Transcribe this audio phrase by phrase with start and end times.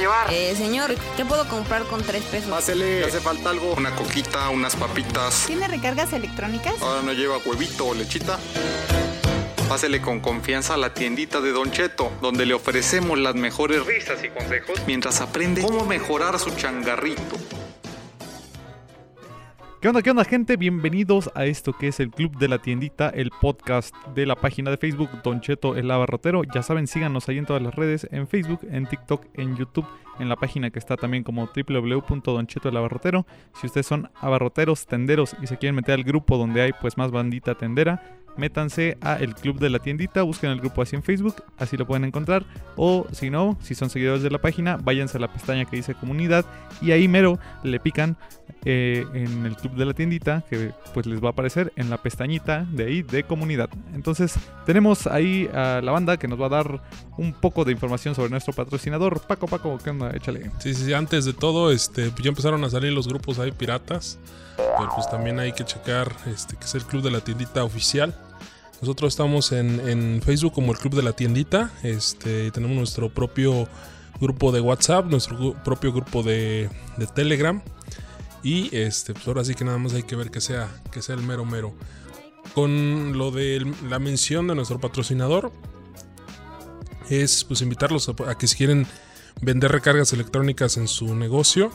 [0.00, 0.32] llevar?
[0.32, 2.50] Eh, señor, ¿qué puedo comprar con tres pesos?
[2.50, 3.74] Pásele, ¿le hace falta algo?
[3.74, 5.44] Una coquita, unas papitas.
[5.46, 6.74] ¿Tiene recargas electrónicas?
[6.82, 8.38] Ahora no lleva huevito o lechita.
[9.68, 14.24] Pásele con confianza a la tiendita de Don Cheto, donde le ofrecemos las mejores risas
[14.24, 17.36] y consejos mientras aprende cómo mejorar su changarrito.
[19.80, 20.58] ¿Qué onda, qué onda, gente?
[20.58, 24.70] Bienvenidos a esto que es el Club de la Tiendita, el podcast de la página
[24.70, 26.42] de Facebook Don Cheto el Abarrotero.
[26.44, 29.86] Ya saben, síganos ahí en todas las redes, en Facebook, en TikTok, en YouTube,
[30.18, 33.26] en la página que está también como www.donchetoelabarrotero.
[33.54, 37.10] Si ustedes son abarroteros, tenderos y se quieren meter al grupo donde hay pues más
[37.10, 41.36] bandita tendera, métanse a el club de la tiendita, busquen el grupo así en Facebook,
[41.58, 42.44] así lo pueden encontrar.
[42.76, 45.94] O si no, si son seguidores de la página, váyanse a la pestaña que dice
[45.94, 46.44] comunidad
[46.80, 48.16] y ahí mero le pican
[48.64, 51.98] eh, en el club de la tiendita, que pues les va a aparecer en la
[51.98, 53.70] pestañita de ahí de comunidad.
[53.94, 54.34] Entonces
[54.66, 56.82] tenemos ahí a la banda que nos va a dar
[57.16, 59.20] un poco de información sobre nuestro patrocinador.
[59.20, 60.10] Paco, Paco, ¿qué onda?
[60.14, 60.50] Échale.
[60.58, 64.18] Sí, sí, sí, antes de todo, este, ya empezaron a salir los grupos ahí piratas.
[64.56, 68.14] Pero pues también hay que checar este, que es el club de la tiendita oficial.
[68.80, 71.70] Nosotros estamos en, en Facebook como el club de la tiendita.
[71.82, 73.68] Este, tenemos nuestro propio
[74.20, 77.62] grupo de WhatsApp, nuestro propio grupo de, de Telegram.
[78.42, 81.14] Y este, pues ahora sí que nada más hay que ver que sea, que sea
[81.14, 81.74] el mero mero.
[82.54, 85.52] Con lo de la mención de nuestro patrocinador,
[87.10, 88.86] es pues invitarlos a, a que si quieren
[89.42, 91.70] vender recargas electrónicas en su negocio,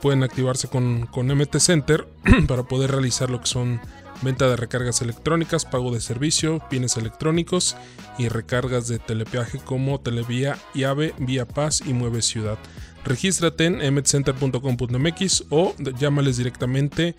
[0.00, 2.06] pueden activarse con, con MT Center
[2.46, 3.80] para poder realizar lo que son
[4.22, 7.76] venta de recargas electrónicas, pago de servicio, pines electrónicos
[8.18, 12.58] y recargas de telepeaje como Televía, Llave, Vía Paz y Mueve Ciudad.
[13.04, 17.14] Regístrate en mtcenter.com.mx o llámales directamente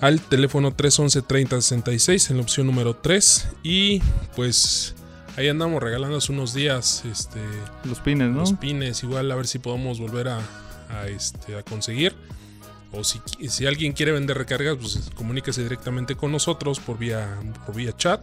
[0.00, 4.00] al teléfono 311 3066 en la opción número 3 y
[4.34, 4.94] pues
[5.36, 7.40] ahí andamos regalándonos unos días este
[7.84, 8.40] Los pines, ¿no?
[8.40, 10.40] los pines, igual a ver si podemos volver a,
[10.90, 12.14] a, este, a conseguir.
[12.96, 17.74] O si, si alguien quiere vender recargas, pues comuníquese directamente con nosotros por vía, por
[17.74, 18.22] vía chat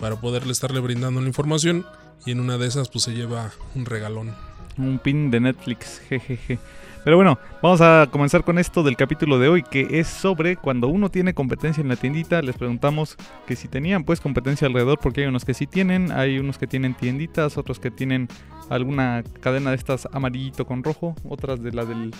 [0.00, 1.86] para poderle estarle brindando la información.
[2.26, 4.34] Y en una de esas, pues se lleva un regalón.
[4.76, 6.58] Un pin de Netflix, jejeje.
[7.04, 10.88] Pero bueno, vamos a comenzar con esto del capítulo de hoy, que es sobre cuando
[10.88, 12.40] uno tiene competencia en la tiendita.
[12.40, 16.38] Les preguntamos que si tenían pues competencia alrededor, porque hay unos que sí tienen, hay
[16.38, 18.28] unos que tienen tienditas, otros que tienen
[18.70, 22.10] alguna cadena de estas amarillito con rojo, otras de la del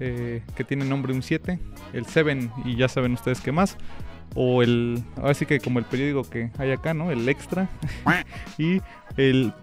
[0.00, 1.58] eh, que tiene nombre un 7,
[1.94, 3.78] el 7 y ya saben ustedes qué más.
[4.34, 7.10] O el, ahora sí que como el periódico que hay acá, ¿no?
[7.10, 7.70] El extra.
[8.58, 8.82] y
[9.16, 9.54] el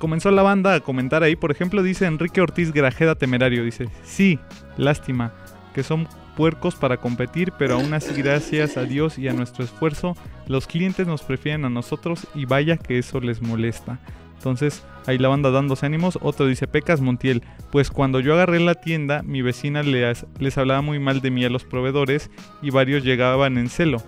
[0.00, 1.36] comenzó la banda a comentar ahí.
[1.36, 3.62] Por ejemplo, dice Enrique Ortiz Grajeda Temerario.
[3.62, 4.40] Dice, sí,
[4.76, 5.32] lástima,
[5.72, 10.16] que son puercos para competir, pero aún así gracias a Dios y a nuestro esfuerzo,
[10.48, 14.00] los clientes nos prefieren a nosotros y vaya que eso les molesta.
[14.38, 16.18] Entonces, ahí la banda dándose ánimos.
[16.22, 20.80] Otro dice, Pecas Montiel, pues cuando yo agarré la tienda, mi vecina les, les hablaba
[20.80, 22.30] muy mal de mí a los proveedores
[22.62, 24.02] y varios llegaban en celo.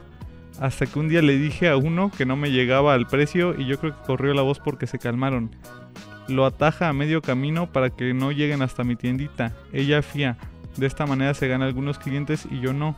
[0.59, 3.67] Hasta que un día le dije a uno que no me llegaba al precio y
[3.67, 5.51] yo creo que corrió la voz porque se calmaron
[6.29, 9.53] lo ataja a medio camino para que no lleguen hasta mi tiendita.
[9.73, 10.37] Ella fía.
[10.77, 12.97] De esta manera se gana algunos clientes y yo no.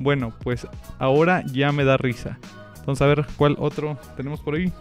[0.00, 0.66] Bueno, pues
[0.98, 2.38] ahora ya me da risa.
[2.78, 4.72] Entonces a ver cuál otro tenemos por ahí.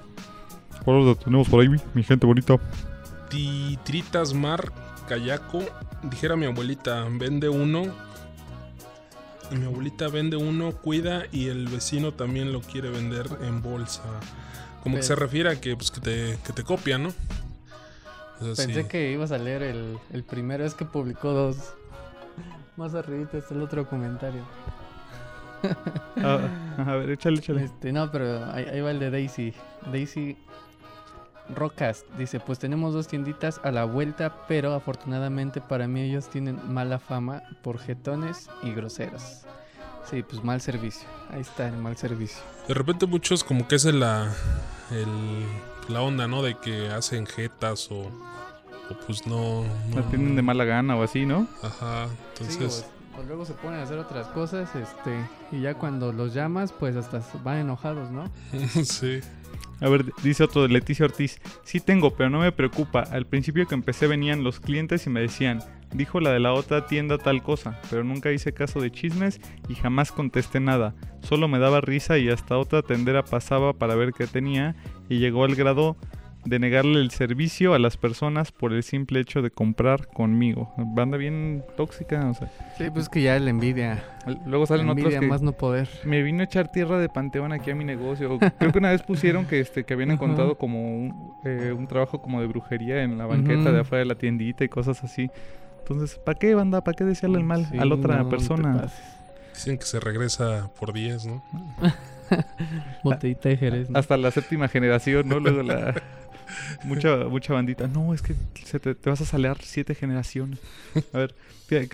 [0.83, 2.57] ¿Cuál otro tenemos por ahí, mi- mi gente bonita?
[3.29, 4.71] Titritas Mar
[5.07, 5.59] Cayaco.
[6.03, 7.85] Dijera mi abuelita, vende uno.
[9.51, 14.03] Mi abuelita vende uno, cuida y el vecino también lo quiere vender en bolsa.
[14.83, 17.13] Como que se refiere a que, pues, que, te, que te copian, ¿no?
[18.39, 18.87] Pensé sí.
[18.87, 21.73] que ibas a leer el, el primero, es que publicó dos.
[22.77, 24.43] Más arribita está el otro comentario.
[26.17, 26.39] Ah,
[26.77, 27.63] a ver, échale, échale.
[27.63, 29.53] Este, no, pero ahí, ahí va el de Daisy.
[29.91, 30.37] Daisy
[31.55, 36.59] Rocas dice, pues tenemos dos tienditas a la vuelta, pero afortunadamente para mí ellos tienen
[36.71, 39.43] mala fama por jetones y groseros.
[40.09, 41.07] Sí, pues mal servicio.
[41.31, 42.41] Ahí está el mal servicio.
[42.67, 44.31] De repente muchos como que es la,
[44.91, 45.45] el-
[45.89, 46.41] la onda, ¿no?
[46.43, 49.65] De que hacen jetas o, o pues no...
[49.93, 51.47] La no tienen de mala gana o así, ¿no?
[51.63, 52.85] Ajá, Sí, entonces...
[52.93, 56.71] o- o luego se ponen a hacer otras cosas, este, y ya cuando los llamas,
[56.71, 58.29] pues hasta van enojados, ¿no?
[58.83, 59.21] sí.
[59.81, 61.39] A ver, dice otro de Leticia Ortiz.
[61.63, 62.99] Sí tengo, pero no me preocupa.
[63.01, 65.63] Al principio que empecé venían los clientes y me decían,
[65.93, 69.75] dijo la de la otra tienda tal cosa, pero nunca hice caso de chismes y
[69.75, 70.93] jamás contesté nada.
[71.21, 74.75] Solo me daba risa y hasta otra tendera pasaba para ver qué tenía
[75.09, 75.97] y llegó al grado
[76.47, 80.73] de negarle el servicio a las personas por el simple hecho de comprar conmigo.
[80.77, 82.49] Banda bien tóxica, o sea.
[82.77, 84.03] Sí, pues que ya la envidia.
[84.45, 85.89] Luego salen la otros envidia que más no poder.
[86.05, 88.39] me vino a echar tierra de panteón aquí a mi negocio.
[88.59, 92.21] Creo que una vez pusieron que este que habían encontrado como un, eh, un trabajo
[92.21, 95.29] como de brujería en la banqueta de afuera de la tiendita y cosas así.
[95.89, 96.83] Entonces, ¿para qué, banda?
[96.83, 98.91] ¿Para qué desearle el mal Sí, a la otra no, persona?
[99.53, 101.43] Dicen que se regresa por 10, ¿no?
[103.05, 103.89] Botellita de Jerez.
[103.89, 103.97] ¿no?
[103.97, 105.39] Hasta la séptima generación, ¿no?
[105.39, 105.95] Luego la...
[106.83, 107.87] Mucha, mucha bandita.
[107.87, 110.59] No, es que se te, te vas a salar siete generaciones.
[111.11, 111.35] A ver,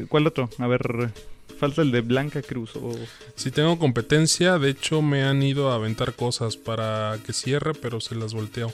[0.08, 0.48] ¿cuál otro?
[0.60, 1.12] A ver,
[1.58, 2.76] falta el de Blanca Cruz.
[2.76, 2.94] O...
[3.36, 8.00] Si tengo competencia, de hecho me han ido a aventar cosas para que cierre, pero
[8.00, 8.72] se las volteó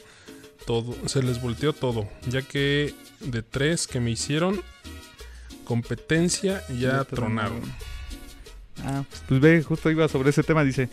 [0.65, 4.61] todo, se les volteó todo, ya que de tres que me hicieron
[5.69, 7.61] competencia ya tronaron.
[8.83, 10.89] Ah, pues ve, justo iba sobre ese tema, dice.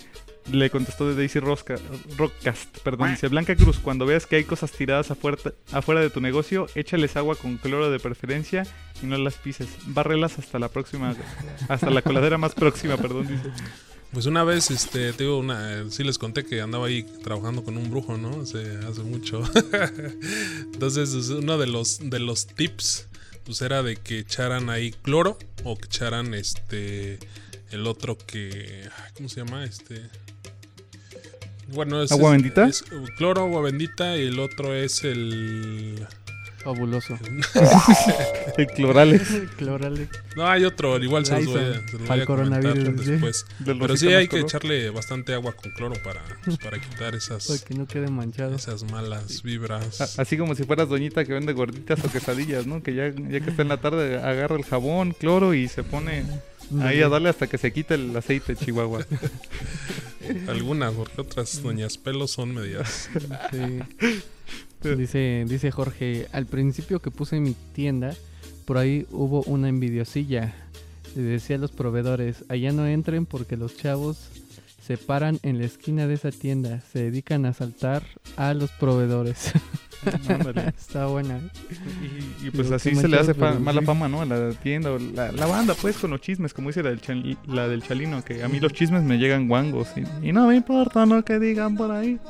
[0.53, 1.77] Le contestó de Daisy Rosca,
[2.19, 5.39] Rockcast, perdón, dice Blanca Cruz, cuando veas que hay cosas tiradas afuera,
[5.73, 8.65] afuera de tu negocio, échales agua con cloro de preferencia
[9.03, 9.67] y no las pises.
[9.87, 11.17] Bárrelas hasta la próxima,
[11.69, 13.51] hasta la coladera más próxima, perdón, dice.
[14.13, 17.65] Pues una vez, este, te digo, una, eh, sí les conté que andaba ahí trabajando
[17.65, 18.43] con un brujo, ¿no?
[18.43, 19.43] Hace, hace mucho.
[20.73, 23.09] Entonces, es uno de los, de los tips,
[23.47, 27.19] pues era de que echaran ahí cloro o que echaran este,
[27.71, 29.65] el otro que, ¿cómo se llama?
[29.65, 30.03] Este...
[31.69, 32.67] Bueno, es, ¿Agua es- bendita?
[32.67, 32.85] es
[33.17, 36.07] cloro, agua bendita y el otro es el...
[36.67, 37.17] Fabuloso.
[38.59, 39.23] El clorales
[39.57, 40.09] Clórale.
[40.35, 43.05] No, hay otro, igual se los voy a, se los voy pa'l a comentar coronavirus,
[43.05, 43.11] sí.
[43.13, 43.47] después.
[43.65, 44.45] Pero sí hay que color.
[44.47, 48.57] echarle bastante agua con cloro para, pues, para quitar esas, Para que no quede manchado.
[48.57, 50.01] esas malas vibras.
[50.01, 52.83] A- Así como si fueras doñita que vende gorditas o quesadillas, ¿no?
[52.83, 56.25] Que ya, ya que está en la tarde agarra el jabón, cloro y se pone
[56.83, 59.07] ahí a darle hasta que se quite el aceite, Chihuahua.
[60.49, 63.09] Algunas, porque otras doñas pelos son medias.
[63.53, 63.79] Sí.
[64.83, 68.15] Dice, dice Jorge, al principio que puse mi tienda,
[68.65, 70.55] por ahí hubo una envidiosilla.
[71.17, 74.29] Le decía a los proveedores, allá no entren porque los chavos
[74.87, 78.05] se paran en la esquina de esa tienda, se dedican a asaltar
[78.37, 79.53] a los proveedores.
[80.79, 81.41] Está buena.
[82.43, 84.21] Y, y pues Digo, así se le hace mala fama, ¿no?
[84.21, 87.01] A la tienda o la, la banda, pues, con los chismes, como dice la del,
[87.01, 90.47] chal- la del Chalino, que a mí los chismes me llegan guangos y, y no
[90.47, 92.21] me importa lo que digan por ahí.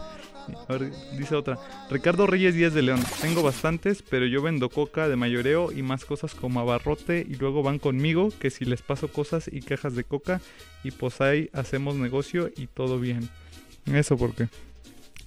[0.68, 1.58] A ver, dice otra.
[1.90, 3.00] Ricardo Reyes Díaz de León.
[3.20, 7.62] Tengo bastantes, pero yo vendo coca de mayoreo y más cosas como abarrote y luego
[7.62, 10.40] van conmigo que si les paso cosas y cajas de coca
[10.84, 13.28] y pues ahí hacemos negocio y todo bien.
[13.86, 14.48] Eso porque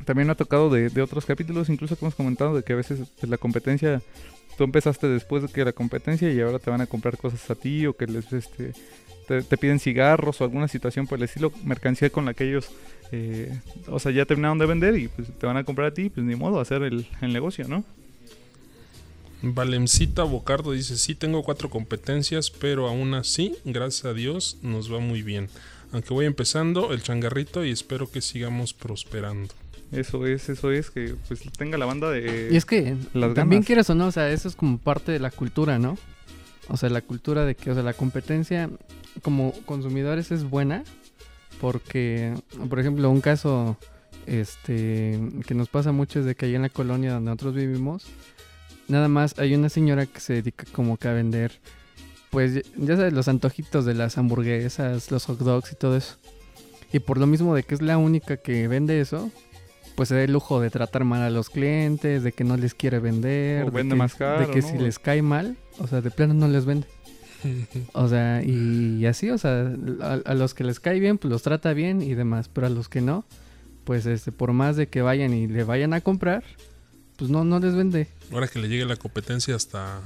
[0.05, 3.01] también ha tocado de, de otros capítulos, incluso que hemos comentado de que a veces
[3.19, 4.01] pues, la competencia,
[4.57, 7.55] tú empezaste después de que la competencia y ahora te van a comprar cosas a
[7.55, 8.73] ti o que les este
[9.37, 12.69] te, piden cigarros o alguna situación por el estilo, mercancía con la que ellos,
[13.11, 16.09] eh, o sea, ya terminaron de vender y pues te van a comprar a ti,
[16.09, 17.83] pues ni modo, hacer el, el negocio, ¿no?
[19.41, 24.99] Valemcita Bocardo dice, sí tengo cuatro competencias, pero aún así, gracias a Dios, nos va
[24.99, 25.47] muy bien.
[25.91, 29.53] Aunque voy empezando el changarrito y espero que sigamos prosperando.
[29.91, 32.49] Eso es, eso es, que pues tenga la banda de...
[32.51, 33.65] Y es que las también ganas.
[33.65, 35.97] quieras o no, o sea, eso es como parte de la cultura, ¿no?
[36.67, 38.69] O sea, la cultura de que, o sea, la competencia
[39.23, 40.83] como consumidores es buena
[41.59, 42.33] porque,
[42.69, 43.77] por ejemplo, un caso
[44.25, 48.05] este que nos pasa mucho es de que allá en la colonia donde nosotros vivimos,
[48.87, 51.59] nada más hay una señora que se dedica como que a vender,
[52.29, 56.17] pues ya sabes, los antojitos de las hamburguesas, los hot dogs y todo eso.
[56.93, 59.31] Y por lo mismo de que es la única que vende eso,
[59.99, 62.73] pues se da el lujo de tratar mal a los clientes, de que no les
[62.73, 64.67] quiere vender, O de vende que, más caro, de que ¿no?
[64.69, 66.87] si les cae mal, o sea, de plano no les vende.
[67.93, 71.31] O sea, y, y así, o sea, a, a los que les cae bien, pues
[71.31, 73.25] los trata bien y demás, pero a los que no,
[73.83, 76.43] pues este, por más de que vayan y le vayan a comprar,
[77.17, 78.07] pues no, no les vende.
[78.31, 79.99] Ahora que le llegue la competencia hasta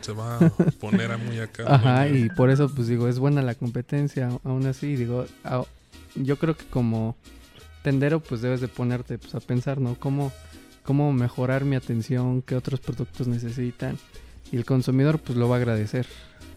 [0.00, 1.64] se va a poner a muy acá.
[1.66, 2.16] Ajá, ¿no?
[2.16, 5.64] y por eso, pues digo, es buena la competencia, aún así, digo, a-
[6.14, 7.16] yo creo que como
[7.88, 9.94] tendero, pues debes de ponerte pues, a pensar, ¿no?
[9.98, 10.30] ¿Cómo,
[10.82, 13.96] cómo mejorar mi atención, qué otros productos necesitan,
[14.52, 16.06] y el consumidor, pues lo va a agradecer.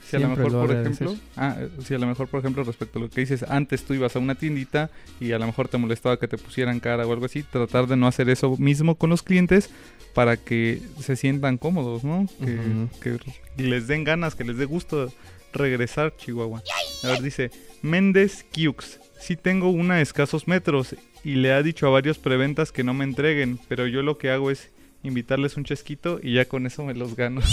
[0.06, 1.08] Si a lo mejor, lo por agradecer.
[1.08, 3.86] ejemplo, ah, eh, si a lo mejor, por ejemplo, respecto a lo que dices, antes
[3.86, 4.90] tú ibas a una tiendita
[5.22, 7.96] y a lo mejor te molestaba que te pusieran cara o algo así, tratar de
[7.96, 9.70] no hacer eso mismo con los clientes
[10.14, 12.28] para que se sientan cómodos, ¿no?
[12.44, 12.90] Que, Ujú.
[13.00, 15.14] que les den ganas, que les dé gusto
[15.54, 16.62] regresar, Chihuahua.
[17.04, 19.00] A ver, dice Méndez Kiux.
[19.22, 22.94] Sí tengo una a escasos metros y le ha dicho a varios preventas que no
[22.94, 24.70] me entreguen, pero yo lo que hago es
[25.04, 27.42] invitarles un chesquito y ya con eso me los gano.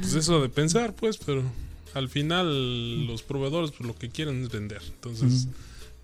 [0.00, 1.42] Pues eso de pensar, pues, pero
[1.92, 4.80] al final los proveedores pues lo que quieren es vender.
[4.86, 5.48] Entonces,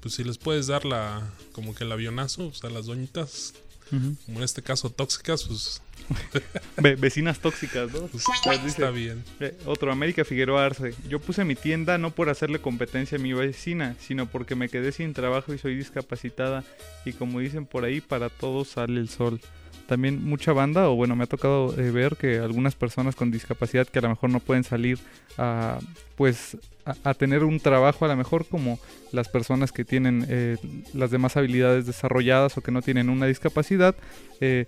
[0.00, 3.54] pues si les puedes dar la como que el avionazo, o sea, las doñitas
[3.90, 5.80] Como en este caso tóxicas, pues,
[6.76, 8.06] Ve- vecinas tóxicas, ¿no?
[8.06, 9.24] pues, Pues dice- está bien.
[9.40, 10.94] Eh, otro, América Figueroa Arce.
[11.08, 14.92] Yo puse mi tienda no por hacerle competencia a mi vecina, sino porque me quedé
[14.92, 16.64] sin trabajo y soy discapacitada.
[17.04, 19.40] Y como dicen por ahí, para todos sale el sol.
[19.86, 23.86] También mucha banda, o bueno, me ha tocado eh, ver que algunas personas con discapacidad
[23.86, 24.98] que a lo mejor no pueden salir
[25.36, 25.78] a,
[26.16, 26.56] pues,
[27.04, 28.78] a, tener un trabajo a lo mejor como
[29.12, 30.56] las personas que tienen eh,
[30.94, 33.94] las demás habilidades desarrolladas o que no tienen una discapacidad,
[34.40, 34.66] eh,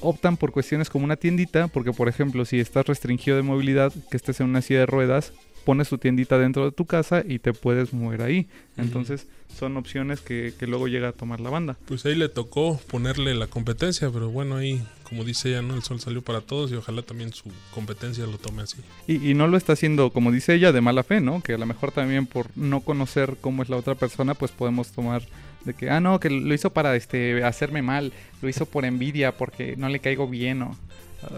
[0.00, 4.16] optan por cuestiones como una tiendita, porque por ejemplo, si estás restringido de movilidad, que
[4.16, 5.32] estés en una silla de ruedas,
[5.70, 8.48] pones tu tiendita dentro de tu casa y te puedes mover ahí.
[8.76, 11.76] Entonces, son opciones que, que luego llega a tomar la banda.
[11.84, 15.76] Pues ahí le tocó ponerle la competencia, pero bueno, ahí, como dice ella, ¿no?
[15.76, 18.78] El sol salió para todos y ojalá también su competencia lo tome así.
[19.06, 21.40] Y, y no lo está haciendo, como dice ella, de mala fe, ¿no?
[21.40, 24.90] Que a lo mejor también por no conocer cómo es la otra persona, pues podemos
[24.90, 25.22] tomar
[25.64, 28.12] de que, ah, no, que lo hizo para este hacerme mal,
[28.42, 30.76] lo hizo por envidia, porque no le caigo bien o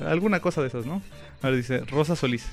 [0.07, 1.03] alguna cosa de esas, ¿no?
[1.43, 2.47] Ahora dice, Rosa Solís.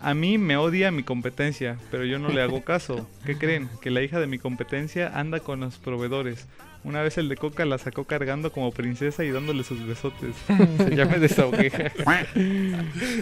[0.00, 3.08] A mí me odia mi competencia, pero yo no le hago caso.
[3.24, 3.68] ¿Qué creen?
[3.80, 6.46] Que la hija de mi competencia anda con los proveedores.
[6.84, 10.36] Una vez el de Coca la sacó cargando como princesa y dándole sus besotes.
[10.76, 11.72] Se llama desahogué.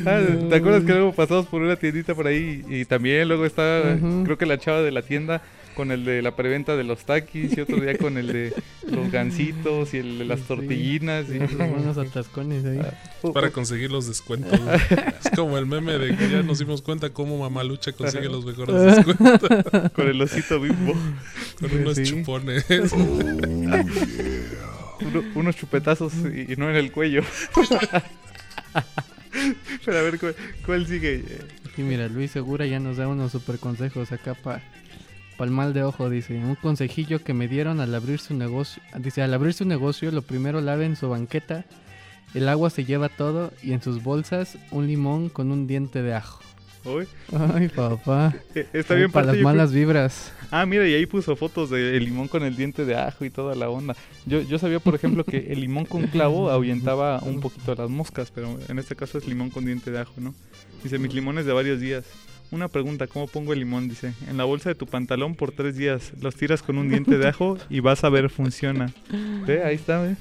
[0.05, 3.97] Ah, ¿Te acuerdas que luego pasamos por una tiendita por ahí y también luego está,
[4.25, 5.43] creo que la chava de la tienda
[5.75, 8.55] con el de la preventa de los taquis y otro día con el de
[8.91, 10.47] los gancitos y el de las Sí.
[10.49, 12.81] tortillinas y Esos buenos atascones ahí.
[13.23, 14.59] Uh, Para conseguir los descuentos.
[15.25, 18.75] es como el meme de que ya nos dimos cuenta cómo Mamalucha consigue los mejores
[18.97, 20.95] descuentos con el osito bimbo,
[21.61, 22.05] con unos Sí.
[22.05, 22.64] chupones.
[25.00, 27.23] Uno- unos chupetazos y, y no en el cuello.
[29.85, 31.25] Pero a ver cuál, cuál sigue.
[31.76, 34.62] Y mira, Luis Segura ya nos da unos super consejos acá para
[35.44, 36.34] el mal de ojo, dice.
[36.37, 38.82] Un consejillo que me dieron al abrir su negocio.
[38.99, 41.64] Dice, al abrir su negocio, lo primero laven su banqueta,
[42.34, 46.14] el agua se lleva todo y en sus bolsas un limón con un diente de
[46.14, 46.40] ajo.
[46.84, 47.06] Uy,
[47.54, 48.34] Ay, papá.
[48.72, 50.32] está bien para parte, las creo- malas vibras.
[50.50, 53.54] Ah, mira, y ahí puso fotos del limón con el diente de ajo y toda
[53.54, 53.94] la onda.
[54.26, 57.88] Yo, yo sabía, por ejemplo, que el limón con clavo ahuyentaba un poquito a las
[57.88, 60.34] moscas, pero en este caso es limón con diente de ajo, ¿no?
[60.82, 62.04] Dice, mis limones de varios días.
[62.52, 63.88] Una pregunta, ¿cómo pongo el limón?
[63.88, 66.12] Dice, en la bolsa de tu pantalón por tres días.
[66.21, 68.92] Los tiras con un diente de ajo y vas a ver, funciona.
[69.47, 70.16] Ve, ahí está, ve.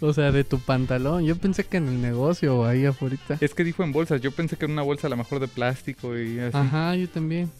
[0.00, 1.26] O sea, de tu pantalón.
[1.26, 3.16] Yo pensé que en el negocio o ahí afuera.
[3.38, 5.48] Es que dijo en bolsas, yo pensé que era una bolsa a lo mejor de
[5.48, 6.56] plástico y así.
[6.56, 7.50] Ajá, yo también.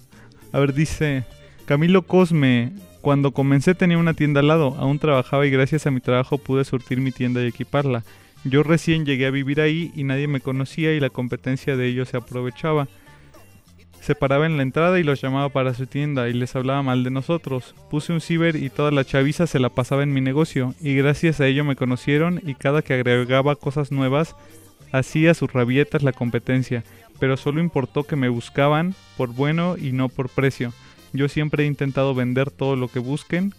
[0.52, 1.24] A ver, dice
[1.66, 2.72] Camilo Cosme.
[3.02, 6.64] Cuando comencé tenía una tienda al lado, aún trabajaba y gracias a mi trabajo pude
[6.64, 8.04] surtir mi tienda y equiparla.
[8.44, 12.08] Yo recién llegué a vivir ahí y nadie me conocía y la competencia de ellos
[12.08, 12.88] se aprovechaba.
[14.00, 17.04] Se paraba en la entrada y los llamaba para su tienda y les hablaba mal
[17.04, 17.74] de nosotros.
[17.90, 21.40] Puse un ciber y toda la chaviza se la pasaba en mi negocio y gracias
[21.40, 24.34] a ello me conocieron y cada que agregaba cosas nuevas
[24.92, 26.84] hacía sus rabietas la competencia,
[27.18, 30.72] pero solo importó que me buscaban por bueno y no por precio.
[31.12, 33.54] Yo siempre he intentado vender todo lo que busquen.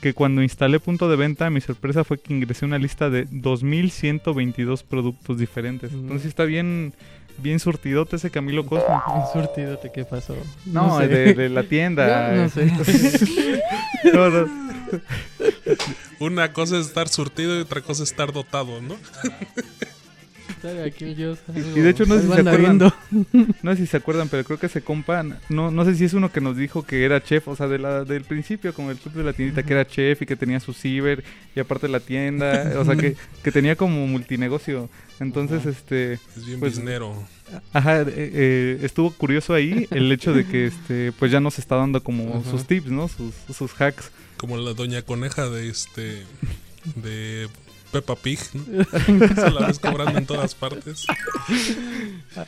[0.00, 4.84] Que cuando instalé punto de venta, mi sorpresa fue que ingresé una lista de 2.122
[4.84, 5.92] productos diferentes.
[5.92, 6.92] Entonces está bien,
[7.38, 9.02] bien surtidote ese Camilo Cosmo.
[9.14, 10.36] Un surtidote, ¿qué pasó?
[10.64, 11.08] No, sé.
[11.08, 12.32] de, de la tienda.
[12.36, 12.70] No sé.
[14.12, 14.46] No, no.
[16.20, 18.94] Una cosa es estar surtido y otra cosa es estar dotado, ¿no?
[20.66, 22.60] Sabe aquí el Dios, Y de hecho no sé si se acuerdan.
[22.78, 22.94] viendo.
[23.62, 26.12] No sé si se acuerdan, pero creo que ese compa, no, no sé si es
[26.14, 28.96] uno que nos dijo que era chef, o sea, de la, del principio, como el
[28.98, 32.00] club de la tiendita, que era chef y que tenía su ciber y aparte la
[32.00, 34.88] tienda, o sea, que, que tenía como multinegocio.
[35.20, 37.14] Entonces, este, Es bien Pues- biznero.
[37.72, 41.76] ajá, eh, eh, estuvo curioso ahí el hecho de que, este, pues ya nos está
[41.76, 43.08] dando como sus tips, ¿no?
[43.08, 44.10] Sus, sus hacks.
[44.36, 46.22] Como la doña coneja de este.
[46.96, 47.48] de
[47.96, 48.84] Peppa Pig, ¿no?
[49.34, 51.06] Se la ves cobrando en todas partes.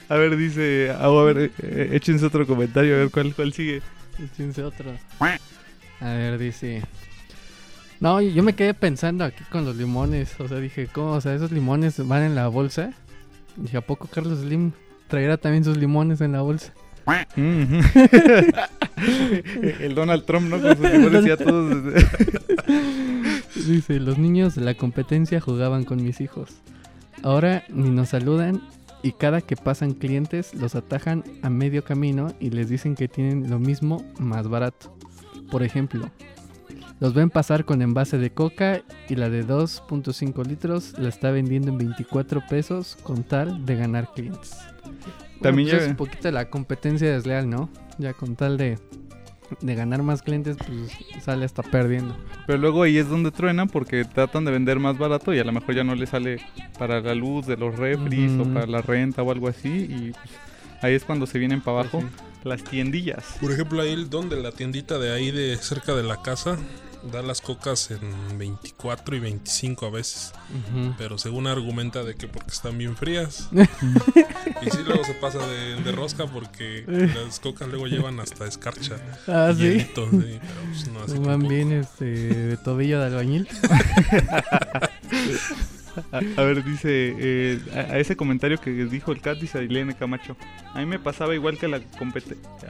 [0.09, 3.55] A ver, dice, ah, a ver, eh, eh, échense otro comentario, a ver cuál, cuál
[3.55, 3.81] sigue.
[4.23, 4.93] Échense otro.
[5.21, 6.83] A ver, dice.
[8.01, 10.39] No, yo me quedé pensando aquí con los limones.
[10.39, 11.13] O sea, dije, ¿cómo?
[11.13, 12.93] O sea, esos limones van en la bolsa.
[13.57, 14.73] Dije, ¿a poco Carlos Slim
[15.09, 16.75] traerá también sus limones en la bolsa?
[17.37, 17.81] Mm.
[19.81, 20.61] el Donald Trump, ¿no?
[20.61, 21.95] Con sus limones y a todos.
[23.69, 26.63] Dice, los niños de la competencia jugaban con mis hijos.
[27.23, 28.63] Ahora ni nos saludan
[29.03, 33.51] y cada que pasan clientes los atajan a medio camino y les dicen que tienen
[33.51, 34.97] lo mismo más barato.
[35.51, 36.11] Por ejemplo,
[36.99, 41.69] los ven pasar con envase de coca y la de 2.5 litros la está vendiendo
[41.69, 44.57] en 24 pesos con tal de ganar clientes.
[45.43, 47.69] También Bueno, pues es un poquito la competencia desleal, ¿no?
[47.99, 48.79] Ya con tal de,
[49.61, 52.17] de ganar más clientes, pues sale hasta perdiendo.
[52.47, 55.53] Pero luego ahí es donde truenan porque tratan de vender más barato y a lo
[55.53, 56.41] mejor ya no les sale
[56.79, 58.43] para la luz de los refris Ujú.
[58.51, 59.69] o para la renta o algo así.
[59.89, 60.31] Y pues,
[60.83, 63.25] ahí es cuando se vienen para abajo Pues las tiendillas.
[63.41, 66.57] Por ejemplo, ahí el don de la tiendita de ahí de cerca de la casa
[67.11, 70.33] da las cocas en 24 y 25 a veces.
[70.97, 73.49] Pero según argumenta de que porque están bien frías.
[73.53, 78.97] y sí, luego se pasa de, de rosca porque las cocas luego llevan hasta escarcha.
[79.27, 79.63] Ah, sí.
[79.63, 81.49] hielito, sí, pero pues no, así Van tampoco.
[81.49, 83.49] bien este, de tobillo de albañil.
[86.13, 89.95] A, a ver, dice, eh, a, a ese comentario que dijo el cat, dice Ailene
[89.95, 90.37] Camacho.
[90.75, 91.81] A mí me pasaba igual que la.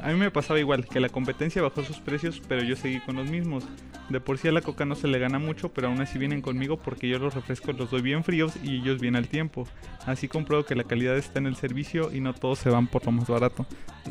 [0.03, 3.17] A mí me pasaba igual que la competencia bajó sus precios, pero yo seguí con
[3.17, 3.65] los mismos.
[4.09, 6.41] De por sí a la coca no se le gana mucho, pero aún así vienen
[6.41, 9.69] conmigo porque yo los refrescos los doy bien fríos y ellos bien al tiempo.
[10.07, 13.05] Así compruebo que la calidad está en el servicio y no todos se van por
[13.05, 13.67] lo más barato.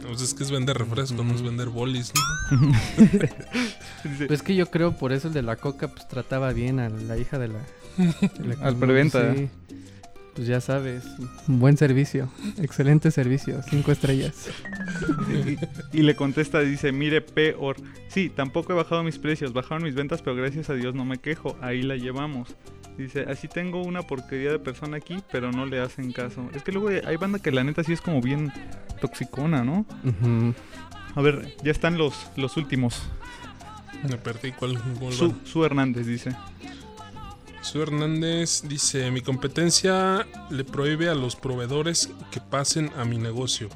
[0.06, 2.14] Pues es que es vender refresco, no es vender bolis.
[2.52, 2.72] ¿no?
[4.27, 7.18] Pues que yo creo por eso el de la coca pues trataba bien a la
[7.18, 7.60] hija de la...
[7.98, 9.34] de la- Al preventa.
[9.36, 9.50] Sí.
[10.36, 11.04] Pues ya sabes,
[11.48, 12.30] un buen servicio,
[12.62, 14.50] excelente servicio, cinco estrellas.
[15.94, 17.75] Y, y le contesta, dice, mire, peor.
[18.08, 21.18] Sí, tampoco he bajado mis precios, bajaron mis ventas, pero gracias a Dios no me
[21.18, 22.56] quejo, ahí la llevamos.
[22.98, 26.50] Dice, así tengo una porquería de persona aquí, pero no le hacen caso.
[26.54, 28.51] Es que luego hay banda que la neta sí es como bien
[29.01, 29.86] toxicona, ¿no?
[31.16, 33.01] A ver, ya están los, los últimos.
[34.10, 34.82] Me perdí cuál.
[35.00, 35.34] cuál Su?
[35.44, 36.36] Su Hernández dice.
[37.62, 43.70] Su Hernández dice, mi competencia le prohíbe a los proveedores que pasen a mi negocio.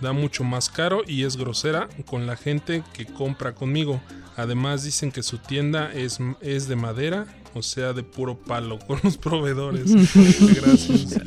[0.00, 4.00] Da mucho más caro y es grosera con la gente que compra conmigo.
[4.36, 9.00] Además dicen que su tienda es, es de madera, o sea, de puro palo con
[9.02, 9.84] los proveedores.
[10.54, 11.18] Gracias.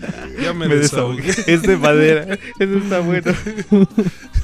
[0.41, 1.23] Ya me, Me desahogué.
[1.23, 1.53] desahogué.
[1.53, 2.37] Es de madera.
[2.59, 3.33] Eso está bueno.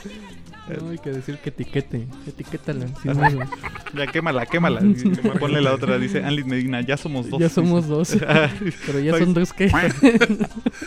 [1.04, 2.88] No, que decir que etiquete, etiquétala.
[3.02, 3.40] sin miedo.
[3.94, 4.82] Ya quémala, quémala.
[5.40, 6.00] Ponle la otra.
[6.00, 7.40] Dice Anlit Medina, ya somos dos.
[7.40, 8.50] Ya somos dos, Ah,
[8.88, 9.70] pero ya son dos que...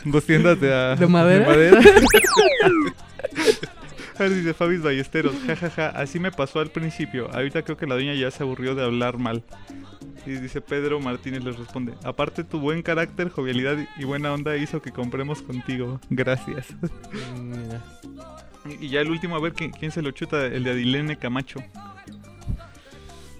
[0.04, 1.46] Dos tiendas de, ah, ¿De madera?
[4.18, 7.30] A ver, dice Fabis Ballesteros, jajaja, así me pasó al principio.
[7.32, 9.44] Ahorita creo que la doña ya se aburrió de hablar mal.
[10.25, 14.82] Y dice Pedro Martínez les responde, aparte tu buen carácter, jovialidad y buena onda hizo
[14.82, 16.00] que compremos contigo.
[16.11, 16.66] Gracias.
[17.38, 17.83] Mira.
[18.81, 21.61] Y ya el último, a ver ¿quién, se lo chuta, el de Adilene Camacho.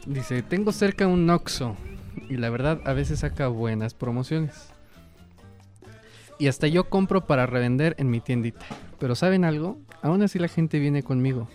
[0.07, 1.77] Dice, tengo cerca un Oxxo
[2.29, 4.69] y la verdad a veces saca buenas promociones.
[6.39, 8.67] Y hasta yo compro para revender en mi tiendita.
[8.99, 9.79] Pero ¿saben algo?
[10.03, 11.49] Aún así la gente viene conmigo.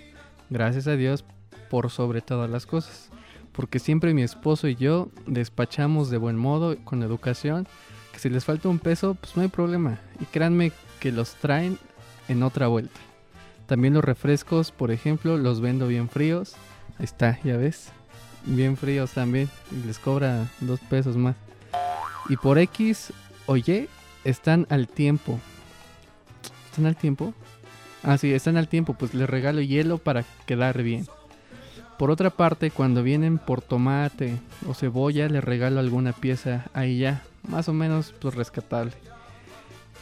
[0.50, 1.24] Gracias a Dios
[1.70, 3.10] por sobre todas las cosas.
[3.52, 7.68] Porque siempre mi esposo y yo despachamos de buen modo, con educación.
[8.12, 10.00] Que si les falta un peso, pues no hay problema.
[10.20, 11.78] Y créanme que los traen
[12.28, 13.00] en otra vuelta.
[13.72, 16.56] También los refrescos, por ejemplo, los vendo bien fríos.
[17.00, 17.94] Ahí está, ya ves.
[18.46, 19.50] Bien fríos también.
[19.72, 21.38] Y les cobra dos pesos más.
[22.28, 23.14] Y por X
[23.46, 23.88] o Y
[24.26, 25.40] están al tiempo.
[26.70, 27.34] ¿Están al tiempo?
[28.04, 28.94] Ah, sí, están al tiempo.
[28.94, 31.08] Pues les regalo hielo para quedar bien.
[31.98, 37.24] Por otra parte, cuando vienen por tomate o cebolla, les regalo alguna pieza ahí ya.
[37.48, 38.92] Más o menos, pues rescatable.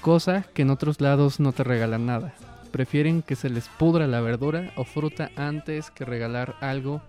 [0.02, 2.34] Cosa que en otros lados no te regalan nada.
[2.72, 7.02] Prefieren que se les pudra la verdura o fruta antes que regalar algo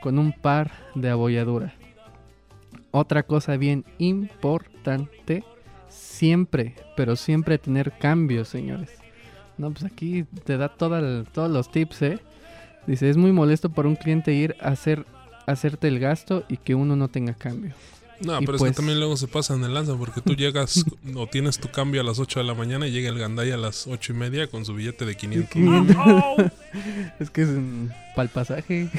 [0.00, 1.74] con un par de abolladura.
[2.92, 5.44] Otra cosa bien importante,
[5.88, 8.90] siempre, pero siempre tener cambios, señores.
[9.58, 12.18] No, pues aquí te da el- todos los tips, ¿eh?
[12.86, 15.04] Dice, es muy molesto para un cliente ir a hacer,
[15.46, 17.74] hacerte el gasto y que uno no tenga cambio.
[18.20, 21.26] No, pero es pues- que también luego se pasan de lanza porque tú llegas o
[21.26, 23.86] tienes tu cambio a las 8 de la mañana y llega el gandaya a las
[23.86, 25.56] 8 y media con su billete de 500.
[27.20, 27.48] es que es
[28.14, 28.90] para el pasaje.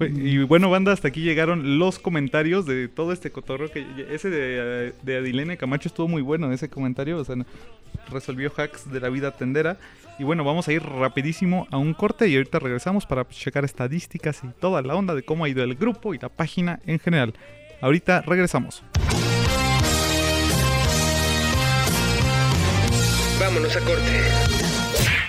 [0.00, 3.70] Y bueno, banda, hasta aquí llegaron los comentarios de todo este cotorro.
[3.70, 7.18] que Ese de, de Adilene Camacho estuvo muy bueno, ese comentario.
[7.18, 7.36] O sea,
[8.10, 9.78] resolvió hacks de la vida tendera.
[10.18, 14.42] Y bueno, vamos a ir rapidísimo a un corte y ahorita regresamos para checar estadísticas
[14.42, 17.34] y toda la onda de cómo ha ido el grupo y la página en general.
[17.80, 18.82] Ahorita regresamos.
[23.38, 24.67] Vámonos a corte.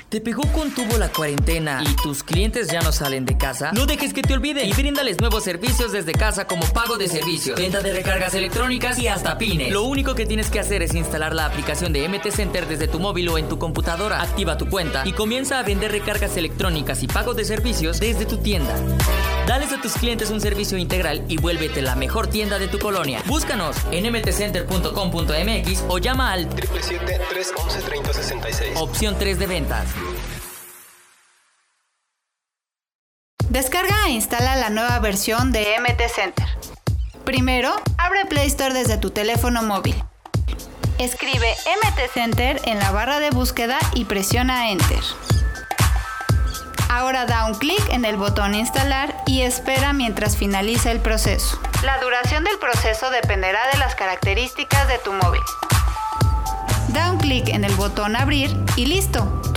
[0.10, 3.72] ¿Te pegó con tubo la cuarentena y tus clientes ya no salen de casa?
[3.74, 7.60] No dejes que te olviden y bríndales nuevos servicios desde casa como pago de servicios,
[7.60, 9.72] venta de recargas electrónicas y hasta pines.
[9.72, 13.00] Lo único que tienes que hacer es instalar la aplicación de MT Center desde tu
[13.00, 17.08] móvil o en tu computadora, activa tu cuenta y comienza a vender recargas electrónicas y
[17.08, 18.74] pagos de servicios desde tu tienda.
[19.46, 23.22] Dales a tus clientes un servicio integral y vuélvete la mejor tienda de tu colonia.
[23.28, 28.72] Búscanos en mtcenter.com.mx o llama al 777-311-3066.
[28.76, 29.99] opción 3 de ventas.
[33.50, 36.48] Descarga e instala la nueva versión de MT Center.
[37.26, 39.96] Primero, abre Play Store desde tu teléfono móvil.
[41.00, 45.02] Escribe MT Center en la barra de búsqueda y presiona Enter.
[46.90, 51.60] Ahora da un clic en el botón Instalar y espera mientras finaliza el proceso.
[51.84, 55.42] La duración del proceso dependerá de las características de tu móvil.
[56.90, 59.39] Da un clic en el botón Abrir y listo,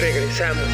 [0.00, 0.64] Regresamos.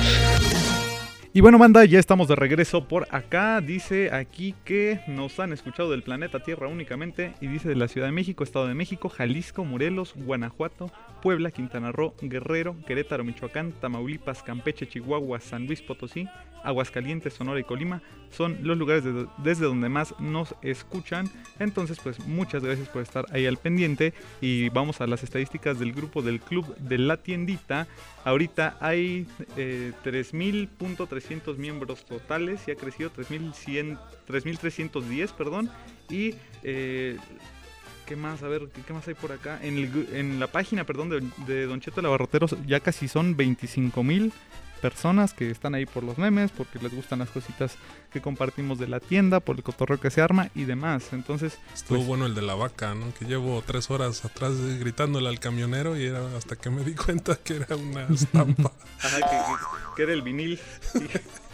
[1.35, 3.61] Y bueno, banda, ya estamos de regreso por acá.
[3.63, 7.33] Dice aquí que nos han escuchado del planeta Tierra únicamente.
[7.41, 10.91] Y dice de la Ciudad de México, Estado de México, Jalisco, Morelos, Guanajuato,
[11.23, 16.29] Puebla, Quintana Roo, Guerrero, Querétaro, Michoacán, Tamaulipas, Campeche, Chihuahua, San Luis Potosí,
[16.65, 18.03] Aguascalientes, Sonora y Colima.
[18.31, 21.31] Son los lugares de- desde donde más nos escuchan.
[21.59, 24.13] Entonces, pues muchas gracias por estar ahí al pendiente.
[24.43, 27.87] Y vamos a las estadísticas del grupo del Club de la Tiendita.
[28.25, 35.71] Ahorita hay eh, 3.300 miembros totales y ha crecido 3.100 3.310, perdón.
[36.09, 37.17] Y eh,
[38.07, 38.43] ¿qué más?
[38.43, 39.59] A ver, ¿qué, más hay por acá?
[39.63, 39.77] En,
[40.13, 44.33] en la página, perdón, de, de Don Cheto Labarroteros ya casi son 25.000
[44.83, 47.77] personas que están ahí por los memes, porque les gustan las cositas
[48.13, 51.13] que compartimos de la tienda, por el cotorreo que se arma y demás.
[51.13, 53.15] Entonces, Estuvo Pues- bueno el de la vaca, ¿no?
[53.15, 57.37] Que llevo tres horas atrás gritándole al camionero y era hasta que me di cuenta
[57.37, 58.73] que era una estampa.
[59.03, 60.61] Ajá, que, que- que era el vinil.
[60.95, 60.99] Y,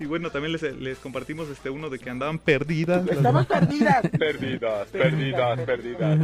[0.00, 3.04] y bueno, también les, les compartimos este uno de que andaban perdidas.
[3.04, 4.02] las- perdidas.
[4.18, 6.18] Perdidas, perdidas, perdidas.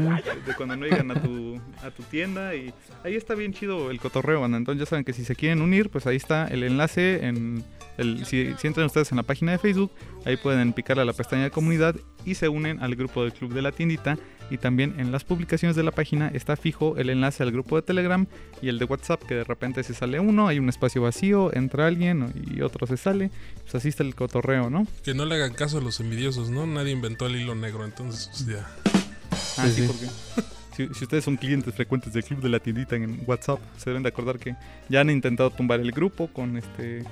[0.46, 2.72] de cuando no llegan a tu, a tu tienda y
[3.04, 4.58] ahí está bien chido el cotorreo, banda.
[4.58, 7.64] Entonces ya saben que si se quieren unir, pues ahí está el enlace en
[7.98, 9.90] el, si, si entran ustedes en la página de Facebook,
[10.24, 13.52] ahí pueden picar a la pestaña de comunidad y se unen al grupo del club
[13.54, 14.18] de la tiendita
[14.50, 17.83] y también en las publicaciones de la página está fijo el enlace al grupo de
[17.83, 18.26] Telegram
[18.62, 21.87] y el de WhatsApp que de repente se sale uno, hay un espacio vacío, entra
[21.87, 23.30] alguien y otro se sale,
[23.62, 24.87] pues así está el cotorreo, ¿no?
[25.02, 26.66] Que no le hagan caso a los envidiosos, ¿no?
[26.66, 28.66] Nadie inventó el hilo negro, entonces pues ya.
[29.57, 29.87] Ah, sí, sí.
[29.87, 30.07] porque
[30.76, 34.02] si, si ustedes son clientes frecuentes del club de la tiendita en WhatsApp, se deben
[34.02, 34.57] de acordar que
[34.88, 37.04] ya han intentado tumbar el grupo con este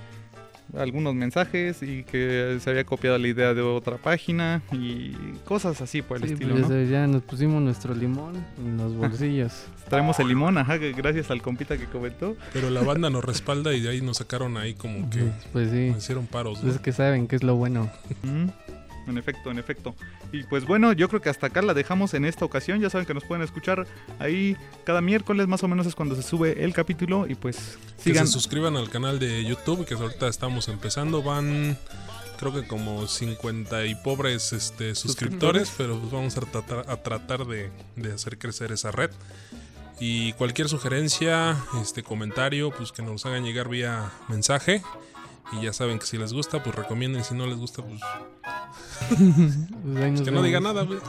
[0.77, 5.13] algunos mensajes y que se había copiado la idea de otra página y
[5.45, 6.83] cosas así por el Sí, estilo, pues, ¿no?
[6.85, 9.67] ya nos pusimos nuestro limón en los bolsillos.
[9.89, 12.37] Traemos el limón, ajá, que gracias al compita que comentó.
[12.53, 15.89] Pero la banda nos respalda y de ahí nos sacaron ahí como que pues sí.
[15.91, 16.71] nos hicieron paros, ¿no?
[16.71, 17.91] Es que saben que es lo bueno.
[19.07, 19.95] En efecto, en efecto.
[20.33, 22.81] Y pues bueno, yo creo que hasta acá la dejamos en esta ocasión.
[22.81, 23.87] Ya saben que nos pueden escuchar
[24.19, 27.27] ahí cada miércoles, más o menos es cuando se sube el capítulo.
[27.29, 28.27] Y pues Que sigan.
[28.27, 31.23] se suscriban al canal de YouTube, que ahorita estamos empezando.
[31.23, 31.77] Van,
[32.39, 35.75] creo que como 50 y pobres este, suscriptores, Suscriptores.
[35.77, 39.11] pero pues vamos a tratar, a tratar de, de hacer crecer esa red.
[40.01, 44.83] Y cualquier sugerencia, este comentario, pues que nos hagan llegar vía mensaje.
[45.51, 47.25] Y ya saben que si les gusta, pues recomienden.
[47.25, 48.01] Si no les gusta, pues,
[49.19, 50.85] Pues nos que no diga nada.
[50.85, 50.99] güey.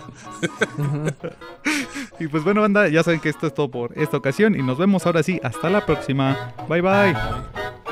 [2.19, 4.55] Y pues bueno, banda, ya saben que esto es todo por esta ocasión.
[4.55, 5.39] Y nos vemos ahora sí.
[5.43, 6.53] Hasta la próxima.
[6.69, 7.13] Bye bye.
[7.13, 7.82] Bye.